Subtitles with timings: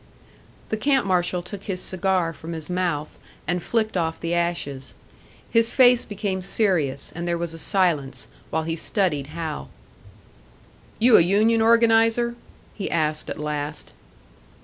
[0.69, 4.95] The camp marshal took his cigar from his mouth, and flicked off the ashes.
[5.51, 9.69] His face became serious, and there was a silence, while he studied Hal.
[10.97, 12.33] "You a union organiser?"
[12.73, 13.91] he asked, at last.